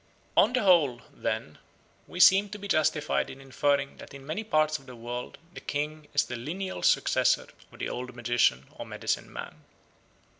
On 0.35 0.51
the 0.53 0.63
whole, 0.63 1.03
then, 1.13 1.59
we 2.07 2.19
seem 2.19 2.49
to 2.49 2.57
be 2.57 2.67
justified 2.67 3.29
in 3.29 3.39
inferring 3.39 3.97
that 3.97 4.15
in 4.15 4.25
many 4.25 4.43
parts 4.43 4.79
of 4.79 4.87
the 4.87 4.95
world 4.95 5.37
the 5.53 5.59
king 5.61 6.07
is 6.15 6.23
the 6.23 6.35
lineal 6.37 6.81
successor 6.81 7.49
of 7.71 7.77
the 7.77 7.87
old 7.87 8.15
magician 8.15 8.65
or 8.79 8.83
medicine 8.83 9.31
man. 9.31 9.63